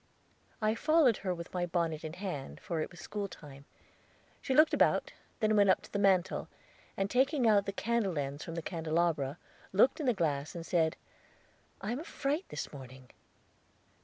[0.63, 3.65] I followed her with my bonnet in hand, for it was school time.
[4.41, 6.47] She looked about, then went up to the mantel,
[6.97, 9.37] and taking out the candle ends from the candelabra,
[9.71, 10.97] looked in the glass, and said,
[11.81, 13.11] "I am a fright this morning."